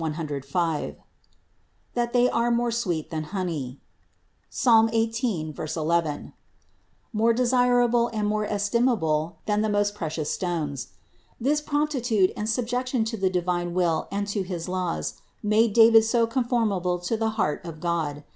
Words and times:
118, 0.01 0.47
105), 0.51 0.95
that 1.93 2.11
they 2.11 2.27
are 2.27 2.49
more 2.49 2.71
sweet 2.71 3.11
than 3.11 3.25
honey 3.25 3.79
(Ps. 4.49 4.65
18, 4.91 5.53
11), 5.55 6.33
more 7.13 7.33
de 7.33 7.43
sirable 7.43 8.09
and 8.11 8.27
more 8.27 8.43
estimable 8.45 9.37
than 9.45 9.61
the 9.61 9.69
most 9.69 9.93
precious 9.93 10.31
stones. 10.31 10.87
This 11.39 11.61
promptitude 11.61 12.33
and 12.35 12.49
subjection 12.49 13.03
to 13.05 13.15
the 13.15 13.29
divine 13.29 13.75
will 13.75 14.07
and 14.11 14.25
to 14.29 14.41
his 14.41 14.67
laws 14.67 15.21
made 15.43 15.73
David 15.73 16.03
so 16.03 16.25
conformable 16.25 16.97
to 16.97 17.15
the 17.15 17.29
heart 17.37 17.63
of 17.63 17.79
God. 17.79 18.23